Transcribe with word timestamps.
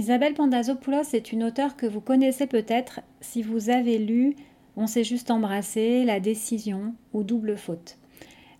Isabelle 0.00 0.32
Pandazopoulos 0.32 1.12
est 1.12 1.30
une 1.30 1.44
auteure 1.44 1.76
que 1.76 1.84
vous 1.84 2.00
connaissez 2.00 2.46
peut-être 2.46 3.00
si 3.20 3.42
vous 3.42 3.68
avez 3.68 3.98
lu 3.98 4.34
On 4.74 4.86
s'est 4.86 5.04
juste 5.04 5.30
embrassé, 5.30 6.04
La 6.04 6.20
décision 6.20 6.94
ou 7.12 7.22
Double 7.22 7.58
faute. 7.58 7.98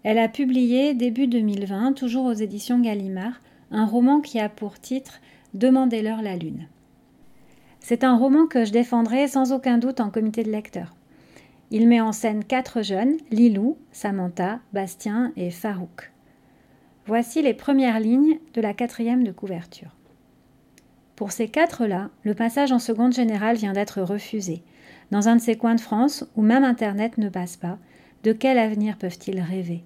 Elle 0.02 0.18
a 0.18 0.28
publié 0.28 0.92
début 0.92 1.28
2020, 1.28 1.94
toujours 1.94 2.26
aux 2.26 2.34
éditions 2.34 2.78
Gallimard, 2.78 3.40
un 3.70 3.86
roman 3.86 4.20
qui 4.20 4.38
a 4.38 4.50
pour 4.50 4.78
titre 4.78 5.22
Demandez-leur 5.54 6.20
la 6.20 6.36
lune. 6.36 6.68
C'est 7.78 8.04
un 8.04 8.18
roman 8.18 8.46
que 8.46 8.66
je 8.66 8.72
défendrai 8.72 9.26
sans 9.26 9.52
aucun 9.52 9.78
doute 9.78 10.00
en 10.00 10.10
comité 10.10 10.42
de 10.42 10.52
lecteurs. 10.52 10.94
Il 11.70 11.88
met 11.88 12.02
en 12.02 12.12
scène 12.12 12.44
quatre 12.44 12.82
jeunes, 12.82 13.16
Lilou, 13.30 13.78
Samantha, 13.92 14.60
Bastien 14.74 15.32
et 15.38 15.50
Farouk. 15.50 16.12
Voici 17.06 17.40
les 17.40 17.54
premières 17.54 17.98
lignes 17.98 18.40
de 18.52 18.60
la 18.60 18.74
quatrième 18.74 19.24
de 19.24 19.32
couverture. 19.32 19.96
Pour 21.20 21.32
ces 21.32 21.48
quatre-là, 21.48 22.08
le 22.22 22.34
passage 22.34 22.72
en 22.72 22.78
seconde 22.78 23.12
générale 23.12 23.56
vient 23.56 23.74
d'être 23.74 24.00
refusé. 24.00 24.62
Dans 25.10 25.28
un 25.28 25.36
de 25.36 25.40
ces 25.42 25.54
coins 25.54 25.74
de 25.74 25.80
France 25.82 26.24
où 26.34 26.40
même 26.40 26.64
Internet 26.64 27.18
ne 27.18 27.28
passe 27.28 27.58
pas, 27.58 27.76
de 28.22 28.32
quel 28.32 28.58
avenir 28.58 28.96
peuvent-ils 28.96 29.38
rêver? 29.38 29.84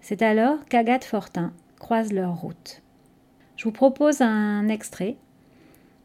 C'est 0.00 0.22
alors 0.22 0.64
qu'Agathe 0.70 1.04
Fortin 1.04 1.52
croise 1.78 2.14
leur 2.14 2.34
route. 2.36 2.80
Je 3.56 3.64
vous 3.64 3.70
propose 3.70 4.22
un 4.22 4.66
extrait, 4.68 5.18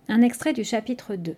un 0.09 0.21
extrait 0.21 0.51
du 0.51 0.65
chapitre 0.65 1.15
2. 1.15 1.37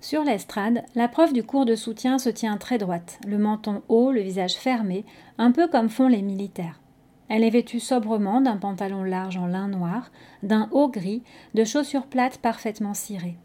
Sur 0.00 0.24
l'estrade, 0.24 0.84
la 0.94 1.08
prof 1.08 1.34
du 1.34 1.42
cours 1.42 1.66
de 1.66 1.76
soutien 1.76 2.18
se 2.18 2.30
tient 2.30 2.56
très 2.56 2.78
droite, 2.78 3.18
le 3.26 3.36
menton 3.36 3.82
haut, 3.90 4.10
le 4.10 4.22
visage 4.22 4.54
fermé, 4.54 5.04
un 5.36 5.52
peu 5.52 5.68
comme 5.68 5.90
font 5.90 6.08
les 6.08 6.22
militaires. 6.22 6.80
Elle 7.28 7.42
est 7.42 7.50
vêtue 7.50 7.80
sobrement 7.80 8.40
d'un 8.40 8.56
pantalon 8.56 9.02
large 9.02 9.36
en 9.36 9.46
lin 9.46 9.68
noir, 9.68 10.10
d'un 10.42 10.68
haut 10.70 10.88
gris, 10.88 11.22
de 11.54 11.64
chaussures 11.64 12.06
plates 12.06 12.38
parfaitement 12.38 12.94
cirées. 12.94 13.36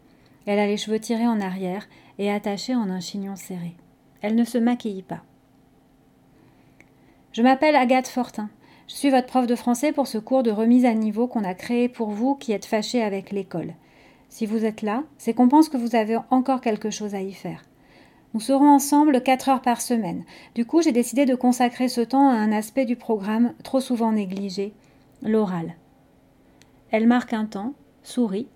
Elle 0.46 0.58
a 0.58 0.66
les 0.66 0.76
cheveux 0.76 1.00
tirés 1.00 1.26
en 1.26 1.40
arrière 1.40 1.88
et 2.18 2.30
attachés 2.30 2.74
en 2.74 2.90
un 2.90 3.00
chignon 3.00 3.36
serré. 3.36 3.74
Elle 4.20 4.34
ne 4.34 4.44
se 4.44 4.58
maquille 4.58 5.02
pas. 5.02 5.22
Je 7.32 7.42
m'appelle 7.42 7.76
Agathe 7.76 8.08
Fortin. 8.08 8.50
Je 8.86 8.94
suis 8.94 9.10
votre 9.10 9.26
prof 9.26 9.46
de 9.46 9.56
français 9.56 9.92
pour 9.92 10.06
ce 10.06 10.18
cours 10.18 10.42
de 10.42 10.50
remise 10.50 10.84
à 10.84 10.94
niveau 10.94 11.26
qu'on 11.26 11.44
a 11.44 11.54
créé 11.54 11.88
pour 11.88 12.10
vous 12.10 12.34
qui 12.34 12.52
êtes 12.52 12.66
fâchés 12.66 13.02
avec 13.02 13.30
l'école. 13.30 13.74
Si 14.28 14.46
vous 14.46 14.64
êtes 14.64 14.82
là, 14.82 15.02
c'est 15.18 15.34
qu'on 15.34 15.48
pense 15.48 15.68
que 15.68 15.76
vous 15.76 15.96
avez 15.96 16.18
encore 16.30 16.60
quelque 16.60 16.90
chose 16.90 17.14
à 17.14 17.20
y 17.20 17.32
faire. 17.32 17.62
Nous 18.34 18.40
serons 18.40 18.70
ensemble 18.70 19.22
4 19.22 19.48
heures 19.50 19.60
par 19.60 19.82
semaine. 19.82 20.24
Du 20.54 20.64
coup, 20.64 20.80
j'ai 20.80 20.92
décidé 20.92 21.26
de 21.26 21.34
consacrer 21.34 21.88
ce 21.88 22.00
temps 22.00 22.30
à 22.30 22.34
un 22.34 22.50
aspect 22.50 22.86
du 22.86 22.96
programme 22.96 23.52
trop 23.62 23.80
souvent 23.80 24.12
négligé, 24.12 24.72
l'oral. 25.22 25.74
Elle 26.90 27.06
marque 27.06 27.34
un 27.34 27.44
temps, 27.44 27.74
sourit, 28.02 28.48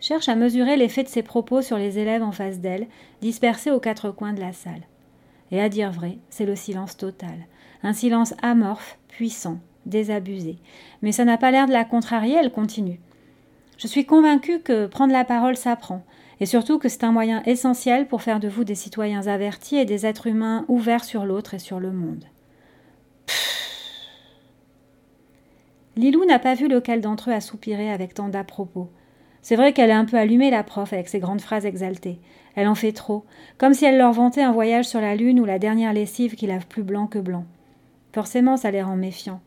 cherche 0.00 0.28
à 0.28 0.34
mesurer 0.34 0.76
l'effet 0.76 1.04
de 1.04 1.08
ses 1.08 1.22
propos 1.22 1.62
sur 1.62 1.78
les 1.78 1.98
élèves 1.98 2.24
en 2.24 2.32
face 2.32 2.58
d'elle, 2.58 2.88
dispersés 3.20 3.70
aux 3.70 3.78
quatre 3.78 4.10
coins 4.10 4.32
de 4.32 4.40
la 4.40 4.52
salle. 4.52 4.82
Et 5.52 5.60
à 5.60 5.68
dire 5.68 5.92
vrai, 5.92 6.18
c'est 6.28 6.46
le 6.46 6.56
silence 6.56 6.96
total. 6.96 7.46
Un 7.84 7.92
silence 7.92 8.34
amorphe, 8.42 8.98
puissant, 9.08 9.58
désabusé. 9.86 10.58
Mais 11.02 11.12
ça 11.12 11.24
n'a 11.24 11.38
pas 11.38 11.52
l'air 11.52 11.66
de 11.66 11.72
la 11.72 11.84
contrarier, 11.84 12.34
elle 12.34 12.52
continue. 12.52 13.00
Je 13.78 13.86
suis 13.86 14.06
convaincue 14.06 14.60
que 14.60 14.86
prendre 14.86 15.12
la 15.12 15.24
parole 15.24 15.56
s'apprend, 15.56 16.02
et 16.40 16.46
surtout 16.46 16.78
que 16.78 16.88
c'est 16.88 17.04
un 17.04 17.12
moyen 17.12 17.42
essentiel 17.44 18.08
pour 18.08 18.22
faire 18.22 18.40
de 18.40 18.48
vous 18.48 18.64
des 18.64 18.74
citoyens 18.74 19.26
avertis 19.26 19.76
et 19.76 19.84
des 19.84 20.06
êtres 20.06 20.26
humains 20.26 20.64
ouverts 20.68 21.04
sur 21.04 21.24
l'autre 21.24 21.54
et 21.54 21.58
sur 21.58 21.78
le 21.78 21.92
monde. 21.92 22.24
Lilou 25.96 26.24
n'a 26.24 26.38
pas 26.38 26.54
vu 26.54 26.66
lequel 26.66 27.02
d'entre 27.02 27.30
eux 27.30 27.34
a 27.34 27.40
soupiré 27.40 27.92
avec 27.92 28.14
tant 28.14 28.28
d'à-propos. 28.28 28.88
C'est 29.42 29.56
vrai 29.56 29.72
qu'elle 29.72 29.90
a 29.90 29.98
un 29.98 30.04
peu 30.04 30.16
allumé 30.16 30.50
la 30.50 30.62
prof 30.62 30.92
avec 30.92 31.08
ses 31.08 31.18
grandes 31.18 31.40
phrases 31.40 31.66
exaltées. 31.66 32.20
Elle 32.54 32.68
en 32.68 32.74
fait 32.74 32.92
trop, 32.92 33.24
comme 33.58 33.74
si 33.74 33.84
elle 33.84 33.98
leur 33.98 34.12
vantait 34.12 34.42
un 34.42 34.52
voyage 34.52 34.86
sur 34.86 35.00
la 35.00 35.16
Lune 35.16 35.40
ou 35.40 35.44
la 35.44 35.58
dernière 35.58 35.92
lessive 35.92 36.36
qui 36.36 36.46
lave 36.46 36.66
plus 36.66 36.82
blanc 36.82 37.06
que 37.06 37.18
blanc. 37.18 37.44
Forcément, 38.14 38.56
ça 38.56 38.70
les 38.70 38.82
rend 38.82 38.96
méfiants. 38.96 39.40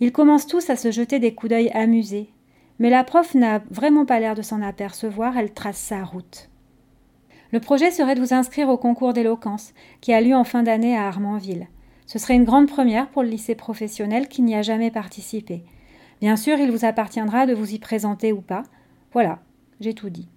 Ils 0.00 0.12
commencent 0.12 0.46
tous 0.46 0.68
à 0.68 0.76
se 0.76 0.90
jeter 0.90 1.18
des 1.18 1.34
coups 1.34 1.50
d'œil 1.50 1.70
amusés, 1.70 2.30
mais 2.78 2.90
la 2.90 3.04
prof 3.04 3.34
n'a 3.34 3.62
vraiment 3.70 4.04
pas 4.04 4.20
l'air 4.20 4.34
de 4.34 4.42
s'en 4.42 4.62
apercevoir, 4.62 5.36
elle 5.36 5.52
trace 5.52 5.78
sa 5.78 6.02
route. 6.04 6.49
Le 7.52 7.60
projet 7.60 7.90
serait 7.90 8.14
de 8.14 8.20
vous 8.20 8.34
inscrire 8.34 8.68
au 8.68 8.76
concours 8.76 9.12
d'éloquence, 9.12 9.72
qui 10.00 10.12
a 10.12 10.20
lieu 10.20 10.34
en 10.34 10.44
fin 10.44 10.62
d'année 10.62 10.96
à 10.96 11.06
Armanville. 11.06 11.68
Ce 12.06 12.18
serait 12.18 12.34
une 12.34 12.44
grande 12.44 12.68
première 12.68 13.08
pour 13.08 13.22
le 13.22 13.28
lycée 13.28 13.54
professionnel 13.54 14.28
qui 14.28 14.42
n'y 14.42 14.54
a 14.54 14.62
jamais 14.62 14.90
participé. 14.90 15.64
Bien 16.20 16.36
sûr, 16.36 16.58
il 16.58 16.70
vous 16.70 16.84
appartiendra 16.84 17.46
de 17.46 17.54
vous 17.54 17.74
y 17.74 17.78
présenter 17.78 18.32
ou 18.32 18.40
pas. 18.40 18.62
Voilà, 19.12 19.40
j'ai 19.80 19.94
tout 19.94 20.10
dit. 20.10 20.28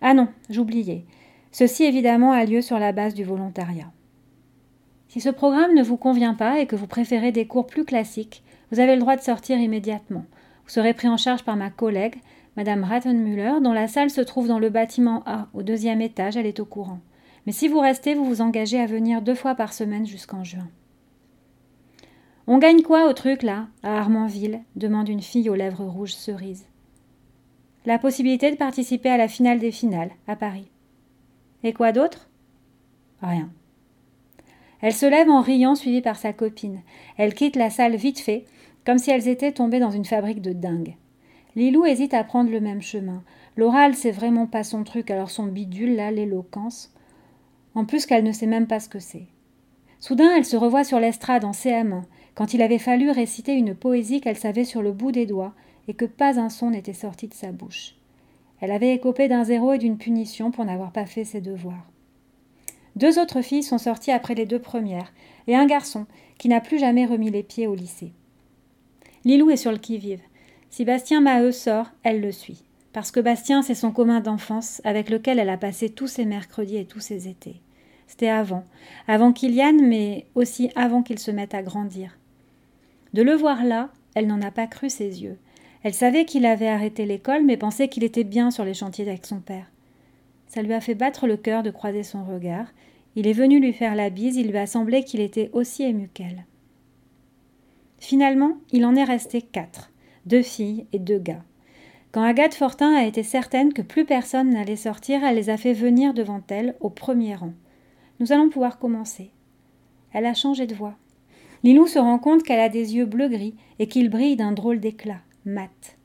Ah 0.00 0.14
non, 0.14 0.28
j'oubliais. 0.48 1.04
Ceci 1.50 1.84
évidemment 1.84 2.32
a 2.32 2.44
lieu 2.44 2.62
sur 2.62 2.78
la 2.78 2.92
base 2.92 3.14
du 3.14 3.24
volontariat. 3.24 3.90
Si 5.08 5.20
ce 5.20 5.28
programme 5.28 5.74
ne 5.74 5.82
vous 5.82 5.98
convient 5.98 6.34
pas 6.34 6.60
et 6.60 6.66
que 6.66 6.76
vous 6.76 6.86
préférez 6.86 7.32
des 7.32 7.46
cours 7.46 7.66
plus 7.66 7.84
classiques, 7.84 8.42
vous 8.70 8.80
avez 8.80 8.94
le 8.94 9.00
droit 9.00 9.16
de 9.16 9.20
sortir 9.20 9.58
immédiatement. 9.58 10.24
Serez 10.72 10.94
pris 10.94 11.08
en 11.08 11.18
charge 11.18 11.42
par 11.42 11.56
ma 11.56 11.68
collègue, 11.68 12.14
Madame 12.56 12.82
Rattenmüller, 12.82 13.60
dont 13.62 13.74
la 13.74 13.88
salle 13.88 14.08
se 14.08 14.22
trouve 14.22 14.48
dans 14.48 14.58
le 14.58 14.70
bâtiment 14.70 15.22
A, 15.26 15.48
au 15.52 15.62
deuxième 15.62 16.00
étage, 16.00 16.38
elle 16.38 16.46
est 16.46 16.60
au 16.60 16.64
courant. 16.64 17.00
Mais 17.44 17.52
si 17.52 17.68
vous 17.68 17.78
restez, 17.78 18.14
vous 18.14 18.24
vous 18.24 18.40
engagez 18.40 18.80
à 18.80 18.86
venir 18.86 19.20
deux 19.20 19.34
fois 19.34 19.54
par 19.54 19.74
semaine 19.74 20.06
jusqu'en 20.06 20.44
juin. 20.44 20.66
On 22.46 22.56
gagne 22.56 22.80
quoi 22.80 23.06
au 23.06 23.12
truc 23.12 23.42
là, 23.42 23.66
à 23.82 23.98
Armanville? 23.98 24.62
demande 24.74 25.10
une 25.10 25.20
fille 25.20 25.50
aux 25.50 25.54
lèvres 25.54 25.84
rouges 25.84 26.14
cerises. 26.14 26.64
La 27.84 27.98
possibilité 27.98 28.50
de 28.50 28.56
participer 28.56 29.10
à 29.10 29.18
la 29.18 29.28
finale 29.28 29.58
des 29.58 29.72
finales, 29.72 30.12
à 30.26 30.36
Paris. 30.36 30.70
Et 31.64 31.74
quoi 31.74 31.92
d'autre? 31.92 32.30
Rien. 33.20 33.50
Elle 34.80 34.94
se 34.94 35.04
lève 35.04 35.28
en 35.28 35.42
riant, 35.42 35.74
suivie 35.74 36.00
par 36.00 36.16
sa 36.16 36.32
copine. 36.32 36.80
Elle 37.18 37.34
quitte 37.34 37.56
la 37.56 37.68
salle 37.68 37.96
vite 37.96 38.20
fait, 38.20 38.46
comme 38.84 38.98
si 38.98 39.10
elles 39.10 39.28
étaient 39.28 39.52
tombées 39.52 39.80
dans 39.80 39.90
une 39.90 40.04
fabrique 40.04 40.42
de 40.42 40.52
dingue. 40.52 40.96
Lilou 41.54 41.84
hésite 41.84 42.14
à 42.14 42.24
prendre 42.24 42.50
le 42.50 42.60
même 42.60 42.82
chemin. 42.82 43.22
L'oral, 43.56 43.94
c'est 43.94 44.10
vraiment 44.10 44.46
pas 44.46 44.64
son 44.64 44.84
truc, 44.84 45.10
alors 45.10 45.30
son 45.30 45.46
bidule, 45.46 45.96
là, 45.96 46.10
l'éloquence. 46.10 46.94
En 47.74 47.84
plus 47.84 48.06
qu'elle 48.06 48.24
ne 48.24 48.32
sait 48.32 48.46
même 48.46 48.66
pas 48.66 48.80
ce 48.80 48.88
que 48.88 48.98
c'est. 48.98 49.26
Soudain, 50.00 50.34
elle 50.36 50.44
se 50.44 50.56
revoit 50.56 50.84
sur 50.84 50.98
l'estrade 50.98 51.44
en 51.44 51.52
CM1, 51.52 52.02
quand 52.34 52.54
il 52.54 52.62
avait 52.62 52.78
fallu 52.78 53.10
réciter 53.10 53.52
une 53.52 53.74
poésie 53.74 54.20
qu'elle 54.20 54.38
savait 54.38 54.64
sur 54.64 54.82
le 54.82 54.92
bout 54.92 55.12
des 55.12 55.26
doigts 55.26 55.54
et 55.88 55.94
que 55.94 56.04
pas 56.04 56.40
un 56.40 56.48
son 56.48 56.70
n'était 56.70 56.92
sorti 56.92 57.28
de 57.28 57.34
sa 57.34 57.52
bouche. 57.52 57.94
Elle 58.60 58.70
avait 58.70 58.94
écopé 58.94 59.28
d'un 59.28 59.44
zéro 59.44 59.72
et 59.72 59.78
d'une 59.78 59.98
punition 59.98 60.50
pour 60.50 60.64
n'avoir 60.64 60.92
pas 60.92 61.06
fait 61.06 61.24
ses 61.24 61.40
devoirs. 61.40 61.86
Deux 62.96 63.18
autres 63.18 63.42
filles 63.42 63.62
sont 63.62 63.78
sorties 63.78 64.12
après 64.12 64.34
les 64.34 64.46
deux 64.46 64.60
premières, 64.60 65.12
et 65.46 65.56
un 65.56 65.66
garçon 65.66 66.06
qui 66.38 66.48
n'a 66.48 66.60
plus 66.60 66.78
jamais 66.78 67.06
remis 67.06 67.30
les 67.30 67.42
pieds 67.42 67.66
au 67.66 67.74
lycée. 67.74 68.12
Lilou 69.24 69.50
est 69.50 69.56
sur 69.56 69.72
le 69.72 69.78
qui-vive. 69.78 70.20
Si 70.70 70.84
Bastien 70.84 71.20
Maheu 71.20 71.52
sort, 71.52 71.90
elle 72.02 72.20
le 72.20 72.32
suit. 72.32 72.64
Parce 72.92 73.10
que 73.10 73.20
Bastien, 73.20 73.62
c'est 73.62 73.74
son 73.74 73.92
commun 73.92 74.20
d'enfance 74.20 74.80
avec 74.84 75.10
lequel 75.10 75.38
elle 75.38 75.48
a 75.48 75.56
passé 75.56 75.90
tous 75.90 76.08
ses 76.08 76.24
mercredis 76.24 76.76
et 76.76 76.84
tous 76.84 77.00
ses 77.00 77.28
étés. 77.28 77.60
C'était 78.06 78.28
avant. 78.28 78.64
Avant 79.06 79.32
Kylian, 79.32 79.78
mais 79.80 80.26
aussi 80.34 80.70
avant 80.76 81.02
qu'il 81.02 81.18
se 81.18 81.30
mette 81.30 81.54
à 81.54 81.62
grandir. 81.62 82.18
De 83.14 83.22
le 83.22 83.34
voir 83.34 83.64
là, 83.64 83.90
elle 84.14 84.26
n'en 84.26 84.42
a 84.42 84.50
pas 84.50 84.66
cru 84.66 84.90
ses 84.90 85.22
yeux. 85.22 85.38
Elle 85.82 85.94
savait 85.94 86.24
qu'il 86.24 86.44
avait 86.44 86.68
arrêté 86.68 87.06
l'école, 87.06 87.44
mais 87.44 87.56
pensait 87.56 87.88
qu'il 87.88 88.04
était 88.04 88.24
bien 88.24 88.50
sur 88.50 88.64
les 88.64 88.74
chantiers 88.74 89.08
avec 89.08 89.24
son 89.24 89.40
père. 89.40 89.70
Ça 90.46 90.62
lui 90.62 90.74
a 90.74 90.80
fait 90.80 90.94
battre 90.94 91.26
le 91.26 91.36
cœur 91.36 91.62
de 91.62 91.70
croiser 91.70 92.02
son 92.02 92.24
regard. 92.24 92.66
Il 93.16 93.26
est 93.26 93.32
venu 93.32 93.60
lui 93.60 93.72
faire 93.72 93.94
la 93.94 94.10
bise, 94.10 94.36
il 94.36 94.50
lui 94.50 94.58
a 94.58 94.66
semblé 94.66 95.04
qu'il 95.04 95.20
était 95.20 95.50
aussi 95.52 95.82
ému 95.82 96.08
qu'elle. 96.12 96.44
Finalement, 98.02 98.56
il 98.72 98.84
en 98.84 98.96
est 98.96 99.04
resté 99.04 99.40
quatre, 99.40 99.92
deux 100.26 100.42
filles 100.42 100.86
et 100.92 100.98
deux 100.98 101.20
gars. 101.20 101.44
Quand 102.10 102.24
Agathe 102.24 102.52
Fortin 102.52 102.92
a 102.96 103.04
été 103.04 103.22
certaine 103.22 103.72
que 103.72 103.80
plus 103.80 104.04
personne 104.04 104.50
n'allait 104.50 104.74
sortir, 104.74 105.22
elle 105.22 105.36
les 105.36 105.50
a 105.50 105.56
fait 105.56 105.72
venir 105.72 106.12
devant 106.12 106.42
elle, 106.48 106.74
au 106.80 106.90
premier 106.90 107.36
rang. 107.36 107.52
Nous 108.18 108.32
allons 108.32 108.48
pouvoir 108.48 108.80
commencer. 108.80 109.30
Elle 110.12 110.26
a 110.26 110.34
changé 110.34 110.66
de 110.66 110.74
voix. 110.74 110.96
Lilou 111.62 111.86
se 111.86 112.00
rend 112.00 112.18
compte 112.18 112.42
qu'elle 112.42 112.58
a 112.58 112.68
des 112.68 112.96
yeux 112.96 113.06
bleu-gris 113.06 113.54
et 113.78 113.86
qu'ils 113.86 114.10
brillent 114.10 114.34
d'un 114.34 114.50
drôle 114.50 114.80
d'éclat, 114.80 115.20
mat. 115.44 115.96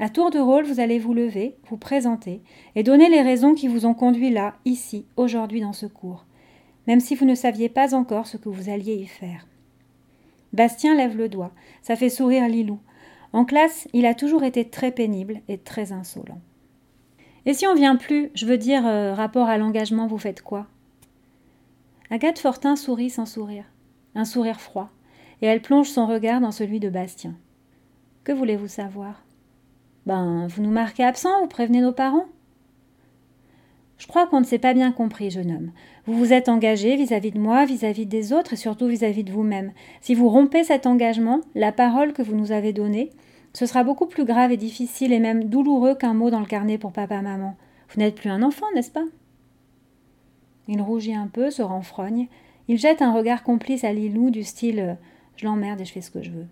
À 0.00 0.08
tour 0.08 0.30
de 0.30 0.40
rôle, 0.40 0.64
vous 0.64 0.80
allez 0.80 0.98
vous 0.98 1.14
lever, 1.14 1.54
vous 1.70 1.76
présenter 1.76 2.42
et 2.74 2.82
donner 2.82 3.08
les 3.08 3.22
raisons 3.22 3.54
qui 3.54 3.68
vous 3.68 3.86
ont 3.86 3.94
conduit 3.94 4.30
là, 4.30 4.56
ici, 4.64 5.06
aujourd'hui 5.16 5.60
dans 5.60 5.72
ce 5.72 5.86
cours, 5.86 6.26
même 6.88 6.98
si 6.98 7.14
vous 7.14 7.24
ne 7.24 7.36
saviez 7.36 7.68
pas 7.68 7.94
encore 7.94 8.26
ce 8.26 8.36
que 8.36 8.48
vous 8.48 8.68
alliez 8.68 8.96
y 8.96 9.06
faire. 9.06 9.47
Bastien 10.52 10.94
lève 10.94 11.16
le 11.16 11.28
doigt. 11.28 11.52
Ça 11.82 11.96
fait 11.96 12.08
sourire 12.08 12.48
Lilou. 12.48 12.80
En 13.32 13.44
classe, 13.44 13.88
il 13.92 14.06
a 14.06 14.14
toujours 14.14 14.42
été 14.42 14.68
très 14.68 14.90
pénible 14.90 15.40
et 15.48 15.58
très 15.58 15.92
insolent. 15.92 16.40
Et 17.46 17.54
si 17.54 17.66
on 17.66 17.74
vient 17.74 17.96
plus, 17.96 18.30
je 18.34 18.46
veux 18.46 18.58
dire, 18.58 18.86
euh, 18.86 19.14
rapport 19.14 19.48
à 19.48 19.58
l'engagement, 19.58 20.06
vous 20.06 20.18
faites 20.18 20.42
quoi? 20.42 20.66
Agathe 22.10 22.38
Fortin 22.38 22.76
sourit 22.76 23.10
sans 23.10 23.26
sourire, 23.26 23.64
un 24.14 24.24
sourire 24.24 24.60
froid, 24.60 24.90
et 25.42 25.46
elle 25.46 25.62
plonge 25.62 25.88
son 25.88 26.06
regard 26.06 26.40
dans 26.40 26.50
celui 26.50 26.80
de 26.80 26.88
Bastien. 26.88 27.34
Que 28.24 28.32
voulez-vous 28.32 28.68
savoir? 28.68 29.22
Ben, 30.06 30.46
vous 30.46 30.62
nous 30.62 30.70
marquez 30.70 31.04
absent 31.04 31.42
ou 31.42 31.46
prévenez 31.46 31.80
nos 31.80 31.92
parents? 31.92 32.26
Je 33.98 34.06
crois 34.06 34.26
qu'on 34.26 34.40
ne 34.40 34.46
s'est 34.46 34.58
pas 34.58 34.74
bien 34.74 34.92
compris, 34.92 35.30
jeune 35.30 35.50
homme. 35.50 35.70
Vous 36.06 36.16
vous 36.16 36.32
êtes 36.32 36.48
engagé 36.48 36.96
vis-à-vis 36.96 37.32
de 37.32 37.38
moi, 37.38 37.64
vis-à-vis 37.64 38.06
des 38.06 38.32
autres 38.32 38.52
et 38.52 38.56
surtout 38.56 38.86
vis-à-vis 38.86 39.24
de 39.24 39.32
vous-même. 39.32 39.72
Si 40.00 40.14
vous 40.14 40.28
rompez 40.28 40.62
cet 40.62 40.86
engagement, 40.86 41.40
la 41.54 41.72
parole 41.72 42.12
que 42.12 42.22
vous 42.22 42.36
nous 42.36 42.52
avez 42.52 42.72
donnée, 42.72 43.10
ce 43.52 43.66
sera 43.66 43.82
beaucoup 43.82 44.06
plus 44.06 44.24
grave 44.24 44.52
et 44.52 44.56
difficile 44.56 45.12
et 45.12 45.18
même 45.18 45.44
douloureux 45.44 45.96
qu'un 45.96 46.14
mot 46.14 46.30
dans 46.30 46.40
le 46.40 46.46
carnet 46.46 46.78
pour 46.78 46.92
papa-maman. 46.92 47.56
Vous 47.88 48.00
n'êtes 48.00 48.14
plus 48.14 48.30
un 48.30 48.42
enfant, 48.42 48.66
n'est-ce 48.74 48.92
pas? 48.92 49.04
Il 50.68 50.80
rougit 50.80 51.14
un 51.14 51.26
peu, 51.26 51.50
se 51.50 51.62
renfrogne. 51.62 52.28
Il 52.68 52.78
jette 52.78 53.02
un 53.02 53.12
regard 53.12 53.42
complice 53.42 53.82
à 53.82 53.92
Lilou 53.92 54.30
du 54.30 54.44
style 54.44 54.96
Je 55.36 55.46
l'emmerde 55.46 55.80
et 55.80 55.84
je 55.84 55.92
fais 55.92 56.02
ce 56.02 56.10
que 56.10 56.22
je 56.22 56.30
veux. 56.30 56.46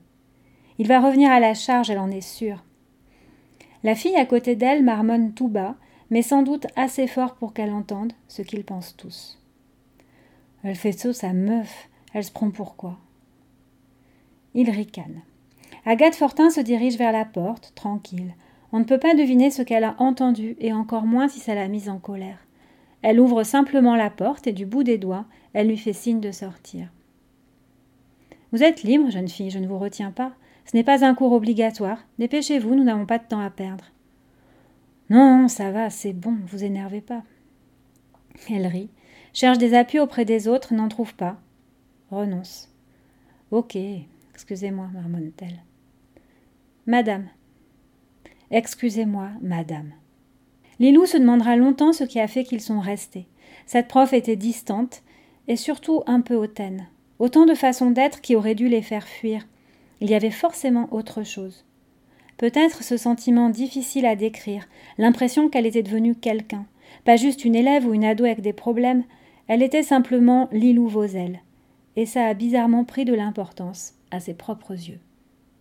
Il 0.78 0.88
va 0.88 1.00
revenir 1.00 1.30
à 1.30 1.38
la 1.38 1.54
charge, 1.54 1.90
elle 1.90 1.98
en 1.98 2.10
est 2.10 2.22
sûre. 2.22 2.64
La 3.84 3.94
fille 3.94 4.16
à 4.16 4.26
côté 4.26 4.56
d'elle 4.56 4.82
marmonne 4.82 5.32
tout 5.32 5.48
bas, 5.48 5.76
mais 6.10 6.22
sans 6.22 6.42
doute 6.42 6.66
assez 6.76 7.06
fort 7.06 7.34
pour 7.34 7.52
qu'elle 7.52 7.72
entende 7.72 8.12
ce 8.28 8.42
qu'ils 8.42 8.64
pensent 8.64 8.96
tous. 8.96 9.38
Elle 10.62 10.76
fait 10.76 10.92
ça, 10.92 11.12
sa 11.12 11.32
meuf. 11.32 11.88
Elle 12.12 12.24
se 12.24 12.32
prend 12.32 12.50
pour 12.50 12.76
quoi? 12.76 12.98
Il 14.54 14.70
ricane. 14.70 15.22
Agathe 15.84 16.14
Fortin 16.14 16.50
se 16.50 16.60
dirige 16.60 16.96
vers 16.96 17.12
la 17.12 17.24
porte, 17.24 17.72
tranquille. 17.74 18.34
On 18.72 18.78
ne 18.78 18.84
peut 18.84 18.98
pas 18.98 19.14
deviner 19.14 19.50
ce 19.50 19.62
qu'elle 19.62 19.84
a 19.84 19.94
entendu, 19.98 20.56
et 20.58 20.72
encore 20.72 21.04
moins 21.04 21.28
si 21.28 21.38
ça 21.38 21.54
l'a 21.54 21.68
mise 21.68 21.88
en 21.88 21.98
colère. 21.98 22.38
Elle 23.02 23.20
ouvre 23.20 23.44
simplement 23.44 23.94
la 23.94 24.10
porte 24.10 24.46
et 24.46 24.52
du 24.52 24.66
bout 24.66 24.82
des 24.82 24.98
doigts, 24.98 25.26
elle 25.52 25.68
lui 25.68 25.76
fait 25.76 25.92
signe 25.92 26.20
de 26.20 26.32
sortir. 26.32 26.88
Vous 28.52 28.62
êtes 28.62 28.82
libre, 28.82 29.10
jeune 29.10 29.28
fille, 29.28 29.50
je 29.50 29.58
ne 29.58 29.66
vous 29.66 29.78
retiens 29.78 30.10
pas. 30.10 30.32
Ce 30.64 30.76
n'est 30.76 30.82
pas 30.84 31.04
un 31.04 31.14
cours 31.14 31.32
obligatoire. 31.32 31.98
Dépêchez-vous, 32.18 32.74
nous 32.74 32.84
n'avons 32.84 33.06
pas 33.06 33.18
de 33.18 33.24
temps 33.24 33.40
à 33.40 33.50
perdre. 33.50 33.84
Non, 35.08 35.48
ça 35.48 35.70
va, 35.70 35.90
c'est 35.90 36.12
bon, 36.12 36.36
vous 36.46 36.64
énervez 36.64 37.00
pas. 37.00 37.22
Elle 38.50 38.66
rit, 38.66 38.90
cherche 39.32 39.58
des 39.58 39.74
appuis 39.74 40.00
auprès 40.00 40.24
des 40.24 40.48
autres, 40.48 40.74
n'en 40.74 40.88
trouve 40.88 41.14
pas. 41.14 41.38
Renonce. 42.10 42.72
Ok, 43.50 43.76
excusez-moi, 44.34 44.88
marmonne-t-elle. 44.92 45.62
Madame. 46.86 47.28
Excusez-moi, 48.50 49.30
madame. 49.40 49.92
Lilou 50.78 51.06
se 51.06 51.16
demandera 51.16 51.56
longtemps 51.56 51.92
ce 51.92 52.04
qui 52.04 52.20
a 52.20 52.28
fait 52.28 52.44
qu'ils 52.44 52.60
sont 52.60 52.80
restés. 52.80 53.26
Cette 53.66 53.88
prof 53.88 54.12
était 54.12 54.36
distante 54.36 55.02
et 55.48 55.56
surtout 55.56 56.02
un 56.06 56.20
peu 56.20 56.34
hautaine. 56.34 56.88
Autant 57.18 57.46
de 57.46 57.54
façons 57.54 57.90
d'être 57.90 58.20
qui 58.20 58.36
auraient 58.36 58.54
dû 58.54 58.68
les 58.68 58.82
faire 58.82 59.08
fuir. 59.08 59.46
Il 60.00 60.10
y 60.10 60.14
avait 60.14 60.30
forcément 60.30 60.92
autre 60.92 61.22
chose. 61.22 61.64
Peut-être 62.38 62.82
ce 62.82 62.96
sentiment 62.96 63.48
difficile 63.48 64.06
à 64.06 64.16
décrire, 64.16 64.68
l'impression 64.98 65.48
qu'elle 65.48 65.66
était 65.66 65.82
devenue 65.82 66.14
quelqu'un, 66.14 66.66
pas 67.04 67.16
juste 67.16 67.44
une 67.44 67.54
élève 67.54 67.86
ou 67.86 67.94
une 67.94 68.04
ado 68.04 68.24
avec 68.24 68.40
des 68.40 68.52
problèmes, 68.52 69.04
elle 69.48 69.62
était 69.62 69.82
simplement 69.82 70.48
Lilou 70.52 70.88
Vauzel. 70.88 71.40
Et 71.96 72.04
ça 72.04 72.26
a 72.26 72.34
bizarrement 72.34 72.84
pris 72.84 73.04
de 73.04 73.14
l'importance 73.14 73.94
à 74.10 74.20
ses 74.20 74.34
propres 74.34 74.72
yeux. 74.72 75.00